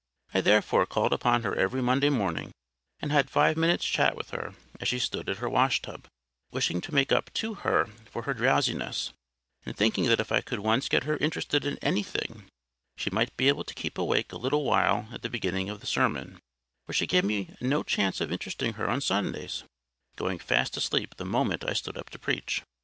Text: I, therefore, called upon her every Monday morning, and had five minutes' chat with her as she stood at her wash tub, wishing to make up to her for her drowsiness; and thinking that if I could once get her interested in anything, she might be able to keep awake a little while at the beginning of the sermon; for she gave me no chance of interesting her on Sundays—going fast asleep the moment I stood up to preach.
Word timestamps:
I, 0.33 0.41
therefore, 0.41 0.87
called 0.87 1.13
upon 1.13 1.43
her 1.43 1.53
every 1.55 1.79
Monday 1.79 2.09
morning, 2.09 2.51
and 3.01 3.11
had 3.11 3.29
five 3.29 3.55
minutes' 3.55 3.85
chat 3.85 4.15
with 4.15 4.31
her 4.31 4.55
as 4.79 4.87
she 4.87 4.97
stood 4.97 5.29
at 5.29 5.37
her 5.37 5.47
wash 5.47 5.79
tub, 5.79 6.07
wishing 6.49 6.81
to 6.81 6.91
make 6.95 7.11
up 7.11 7.31
to 7.35 7.53
her 7.61 7.85
for 8.09 8.23
her 8.23 8.33
drowsiness; 8.33 9.13
and 9.63 9.77
thinking 9.77 10.05
that 10.05 10.19
if 10.19 10.31
I 10.31 10.41
could 10.41 10.57
once 10.61 10.89
get 10.89 11.03
her 11.03 11.17
interested 11.17 11.65
in 11.67 11.77
anything, 11.83 12.47
she 12.97 13.11
might 13.11 13.37
be 13.37 13.47
able 13.47 13.63
to 13.63 13.75
keep 13.75 13.99
awake 13.99 14.31
a 14.31 14.39
little 14.39 14.63
while 14.63 15.07
at 15.13 15.21
the 15.21 15.29
beginning 15.29 15.69
of 15.69 15.81
the 15.81 15.85
sermon; 15.85 16.39
for 16.87 16.93
she 16.93 17.05
gave 17.05 17.23
me 17.23 17.55
no 17.61 17.83
chance 17.83 18.19
of 18.19 18.31
interesting 18.31 18.73
her 18.73 18.89
on 18.89 19.01
Sundays—going 19.01 20.39
fast 20.39 20.75
asleep 20.77 21.17
the 21.17 21.25
moment 21.25 21.63
I 21.63 21.73
stood 21.73 21.95
up 21.95 22.09
to 22.09 22.17
preach. 22.17 22.63